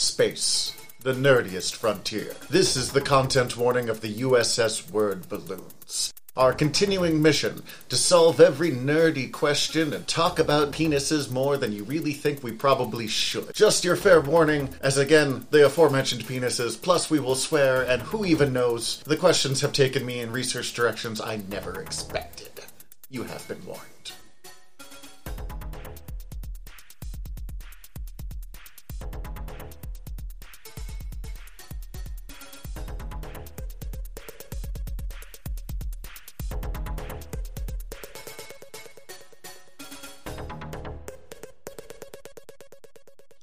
[0.00, 2.34] Space, the nerdiest frontier.
[2.48, 6.14] This is the content warning of the USS Word Balloons.
[6.38, 11.84] Our continuing mission to solve every nerdy question and talk about penises more than you
[11.84, 13.52] really think we probably should.
[13.54, 18.24] Just your fair warning, as again, the aforementioned penises, plus we will swear, and who
[18.24, 22.48] even knows, the questions have taken me in research directions I never expected.
[23.10, 24.12] You have been warned.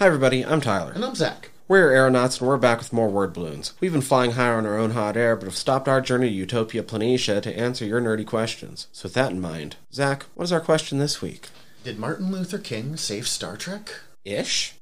[0.00, 0.42] Hi, everybody.
[0.46, 0.92] I'm Tyler.
[0.92, 1.50] And I'm Zach.
[1.68, 3.74] We're aeronauts, and we're back with more word balloons.
[3.80, 6.34] We've been flying higher on our own hot air, but have stopped our journey to
[6.34, 8.86] Utopia Planitia to answer your nerdy questions.
[8.92, 11.50] So, with that in mind, Zach, what is our question this week?
[11.84, 13.92] Did Martin Luther King save Star Trek?
[14.24, 14.72] Ish.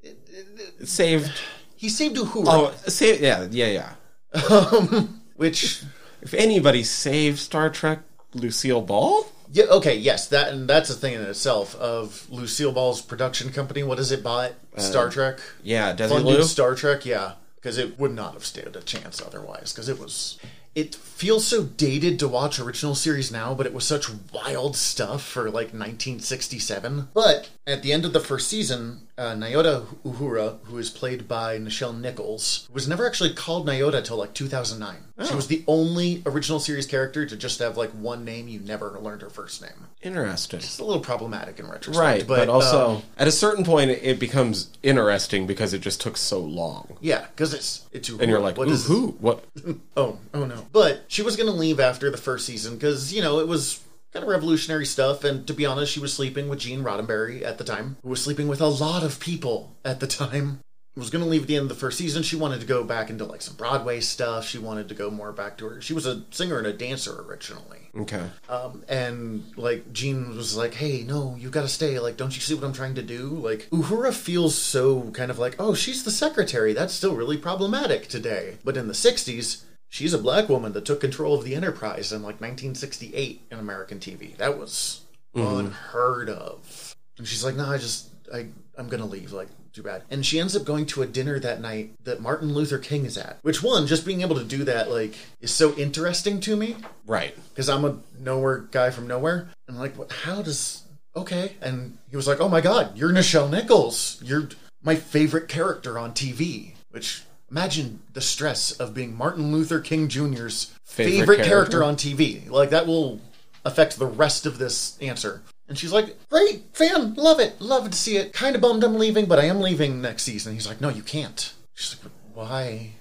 [0.84, 1.32] Saved.
[1.74, 2.44] He saved Uhura.
[2.46, 3.20] Oh, save.
[3.20, 3.94] Yeah, yeah,
[4.32, 4.40] yeah.
[4.48, 5.82] Um, which
[6.22, 8.02] If anybody saved Star Trek,
[8.34, 9.26] Lucille Ball.
[9.52, 9.64] Yeah.
[9.64, 9.96] Okay.
[9.96, 10.28] Yes.
[10.28, 13.82] That and that's a thing in itself of Lucille Ball's production company.
[13.82, 14.22] What is it?
[14.22, 15.38] Bought Star Trek.
[15.62, 16.42] Yeah, Desilu.
[16.44, 17.04] Star Trek.
[17.04, 17.32] Yeah.
[17.56, 19.72] Because it would not have stood a chance otherwise.
[19.72, 20.38] Because it was.
[20.74, 25.24] It feels so dated to watch original series now, but it was such wild stuff
[25.24, 27.08] for like 1967.
[27.12, 31.58] But at the end of the first season, uh, Nyota Uhura, who is played by
[31.58, 34.98] Nichelle Nichols, was never actually called Nyota till like 2009.
[35.26, 38.46] She was the only original series character to just have like one name.
[38.46, 39.88] You never learned her first name.
[40.00, 40.60] Interesting.
[40.60, 44.18] It's a little problematic in retrospect, Right, but, also um, at a certain point, it-
[44.18, 48.56] becomes interesting because it just took so long, yeah, because it's it's and you're like,
[48.58, 49.16] what is who?
[49.20, 49.44] What?
[49.96, 50.66] Oh, oh no.
[50.72, 53.80] But she was going to leave after the first season because, you know, it was
[54.12, 55.24] kind of revolutionary stuff.
[55.24, 58.22] And to be honest, she was sleeping with Gene Roddenberry at the time, who was
[58.22, 60.60] sleeping with a lot of people at the time.
[60.98, 62.24] Was going to leave at the end of the first season.
[62.24, 64.48] She wanted to go back into like some Broadway stuff.
[64.48, 65.80] She wanted to go more back to her.
[65.80, 67.78] She was a singer and a dancer originally.
[67.96, 68.28] Okay.
[68.48, 72.00] Um, and like Gene was like, "Hey, no, you got to stay.
[72.00, 75.38] Like, don't you see what I'm trying to do?" Like, Uhura feels so kind of
[75.38, 76.72] like, "Oh, she's the secretary.
[76.72, 81.00] That's still really problematic today." But in the '60s, she's a black woman that took
[81.00, 84.36] control of the Enterprise in like 1968 in American TV.
[84.36, 85.02] That was
[85.34, 86.94] unheard of.
[87.18, 89.32] And she's like, "No, I just, I, I'm gonna leave.
[89.32, 92.54] Like, too bad." And she ends up going to a dinner that night that Martin
[92.54, 93.38] Luther King is at.
[93.42, 97.34] Which one, just being able to do that, like, is so interesting to me Right.
[97.50, 99.48] because I'm a nowhere guy from nowhere.
[99.66, 100.82] And like, what, how does
[101.16, 101.56] okay?
[101.60, 104.20] And he was like, "Oh my god, you're Nichelle Nichols.
[104.22, 104.48] You're
[104.82, 110.72] my favorite character on TV." Which imagine the stress of being Martin Luther King Jr.'s
[110.84, 111.48] favorite, Favorite character?
[111.80, 111.84] character?
[111.84, 112.48] on TV.
[112.48, 113.20] Like that will
[113.64, 115.42] affect the rest of this answer.
[115.68, 118.32] And she's like, "Great fan, love it, love to see it.
[118.32, 121.02] Kind of bummed I'm leaving, but I am leaving next season." He's like, "No, you
[121.02, 122.92] can't." She's like, "Why?"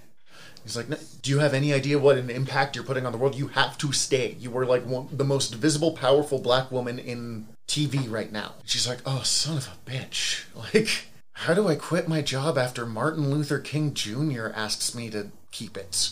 [0.64, 3.18] He's like, "No, do you have any idea what an impact you're putting on the
[3.18, 3.36] world?
[3.36, 4.36] You have to stay.
[4.40, 8.56] You were like one, the most visible, powerful black woman in TV right now.
[8.66, 10.46] She's like, oh, son of a bitch.
[10.74, 14.48] Like, how do I quit my job after Martin Luther King Jr.
[14.56, 16.10] asks me to keep it?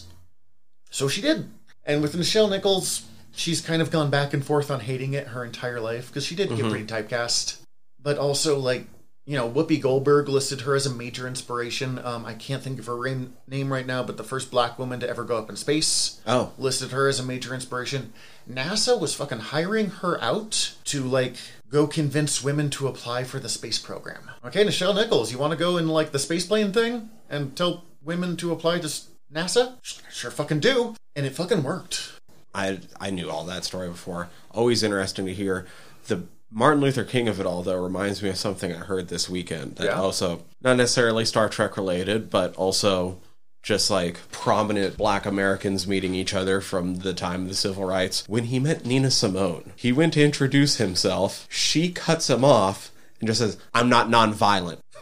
[0.91, 1.49] So she did.
[1.83, 3.05] And with Nichelle Nichols,
[3.35, 6.35] she's kind of gone back and forth on hating it her entire life because she
[6.35, 7.57] did get pretty typecast.
[8.01, 8.85] But also, like,
[9.25, 11.97] you know, Whoopi Goldberg listed her as a major inspiration.
[11.97, 14.99] Um, I can't think of her rain- name right now, but the first black woman
[14.99, 16.51] to ever go up in space Oh.
[16.59, 18.13] listed her as a major inspiration.
[18.47, 21.35] NASA was fucking hiring her out to like
[21.71, 24.29] go convince women to apply for the space program.
[24.45, 27.85] Okay, Nichelle Nichols, you want to go in like the space plane thing and tell
[28.03, 28.87] women to apply to
[29.33, 29.73] NASA?
[30.11, 30.95] Sure, fucking do.
[31.15, 32.11] And it fucking worked.
[32.55, 34.29] I I knew all that story before.
[34.51, 35.67] Always interesting to hear.
[36.07, 39.29] The Martin Luther King of it all, though, reminds me of something I heard this
[39.29, 39.75] weekend.
[39.75, 39.99] That Yeah?
[39.99, 43.19] also not necessarily Star Trek related, but also
[43.61, 48.23] just like prominent Black Americans meeting each other from the time of the civil rights.
[48.27, 51.47] When he met Nina Simone, he went to introduce himself.
[51.49, 54.79] She cuts him off and just says, "I'm not nonviolent."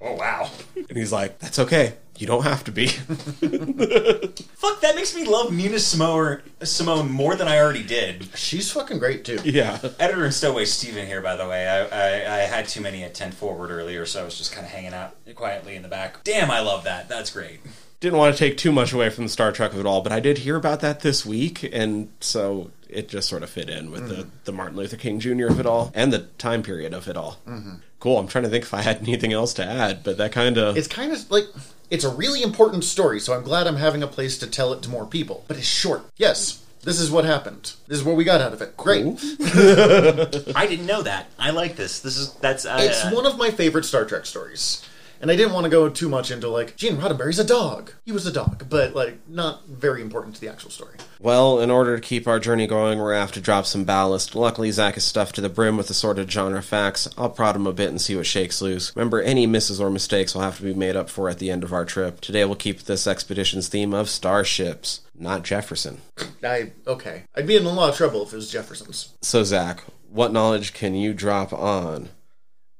[0.00, 0.48] Oh wow.
[0.76, 1.94] And he's like, "That's okay.
[2.20, 7.48] You don't have to be." Fuck, that makes me love Nina Simone, Simone more than
[7.48, 8.28] I already did.
[8.36, 9.38] She's fucking great too.
[9.44, 9.78] yeah.
[9.98, 11.66] Editor and Stowaway Steven here, by the way.
[11.68, 14.66] I, I, I had too many at 10 forward earlier, so I was just kind
[14.66, 16.22] of hanging out quietly in the back.
[16.24, 17.08] Damn, I love that.
[17.08, 17.60] That's great.
[18.00, 20.12] didn't want to take too much away from the Star Trek of it all, but
[20.12, 23.90] I did hear about that this week, and so it just sort of fit in
[23.90, 25.46] with the, the Martin Luther King Jr.
[25.46, 27.38] of it all and the time period of it all.
[27.46, 27.74] Mm-hmm.
[28.00, 28.18] Cool.
[28.18, 30.76] I'm trying to think if I had anything else to add, but that kind of
[30.76, 31.44] It's kind of like
[31.90, 34.82] it's a really important story, so I'm glad I'm having a place to tell it
[34.82, 35.44] to more people.
[35.48, 36.04] But it's short.
[36.16, 37.74] Yes, this is what happened.
[37.88, 38.76] This is what we got out of it.
[38.76, 39.04] Great.
[40.56, 41.26] I didn't know that.
[41.38, 42.00] I like this.
[42.00, 44.82] This is that's uh, It's one of my favorite Star Trek stories.
[45.20, 47.92] And I didn't want to go too much into like Gene Roddenberry's a dog.
[48.06, 50.96] He was a dog, but like not very important to the actual story.
[51.18, 54.34] Well, in order to keep our journey going, we're gonna have to drop some ballast.
[54.34, 57.06] Luckily, Zach is stuffed to the brim with assorted genre facts.
[57.18, 58.96] I'll prod him a bit and see what shakes loose.
[58.96, 61.64] Remember, any misses or mistakes will have to be made up for at the end
[61.64, 62.22] of our trip.
[62.22, 66.00] Today, we'll keep this expedition's theme of starships, not Jefferson.
[66.42, 67.24] I okay.
[67.36, 69.14] I'd be in a lot of trouble if it was Jefferson's.
[69.20, 72.08] So, Zach, what knowledge can you drop on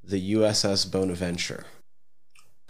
[0.03, 1.67] the USS Bonaventure?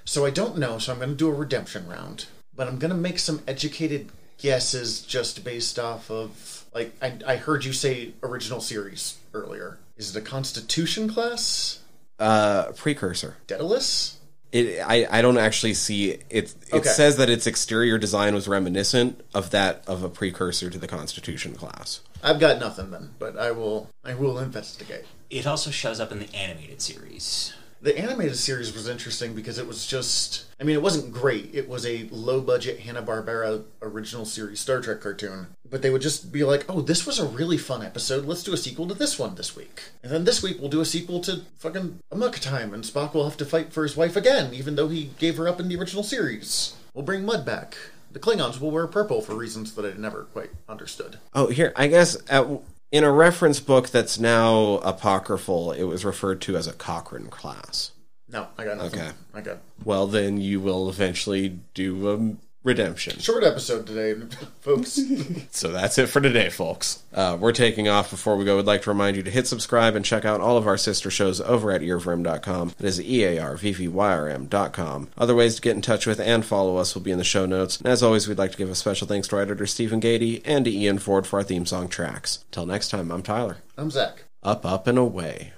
[0.04, 2.26] So I don't know, so I'm going to do a redemption round.
[2.54, 7.36] But I'm going to make some educated guesses just based off of like I, I
[7.36, 9.78] heard you say original series earlier.
[9.96, 11.80] Is it a Constitution class?
[12.18, 13.36] Uh, precursor.
[13.46, 14.16] Daedalus?
[14.52, 16.24] It, I, I don't actually see it.
[16.28, 16.88] It Okay.
[16.88, 21.54] says that its exterior design was reminiscent of that of a precursor to the Constitution
[21.54, 22.00] class.
[22.22, 25.04] I've got nothing then, but I will I will investigate.
[25.30, 27.54] It also shows up in the animated series.
[27.82, 31.54] The animated series was interesting because it was just I mean it wasn't great.
[31.54, 35.46] It was a low budget Hanna-Barbera original series Star Trek cartoon.
[35.68, 38.26] But they would just be like, "Oh, this was a really fun episode.
[38.26, 40.82] Let's do a sequel to this one this week." And then this week we'll do
[40.82, 44.16] a sequel to fucking Amok Time and Spock will have to fight for his wife
[44.16, 46.74] again even though he gave her up in the original series.
[46.92, 47.76] We'll bring Mudd back.
[48.12, 51.18] The Klingons will wear purple for reasons that I never quite understood.
[51.32, 52.44] Oh, here I guess at,
[52.92, 57.92] in a reference book that's now apocryphal, it was referred to as a Cochrane class.
[58.28, 59.00] No, I got nothing.
[59.00, 59.10] Okay.
[59.34, 63.18] I got Well, then you will eventually do a redemption.
[63.18, 64.14] short episode today,
[64.60, 65.00] folks.
[65.52, 67.02] So that's it for today, folks.
[67.12, 68.10] Uh, we're taking off.
[68.10, 70.56] Before we go, we'd like to remind you to hit subscribe and check out all
[70.56, 72.72] of our sister shows over at earvrim.com.
[72.78, 75.08] That is E E-A-R-V-V-Y-R-M.com.
[75.18, 77.46] Other ways to get in touch with and follow us will be in the show
[77.46, 77.78] notes.
[77.78, 80.40] And as always, we'd like to give a special thanks to our editor Stephen Gady
[80.44, 82.44] and to Ian Ford for our theme song tracks.
[82.50, 83.58] Till next time, I'm Tyler.
[83.76, 84.24] I'm Zach.
[84.42, 85.52] Up, up, and away.